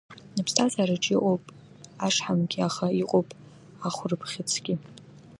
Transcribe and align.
Аԥсҭазараҿы 0.39 1.11
иҟоуп 1.15 1.43
ашҳамгьы, 2.05 2.59
аха 2.67 2.85
иҟоуп 3.01 3.27
ахәрыбӷьыцгьы. 3.85 4.75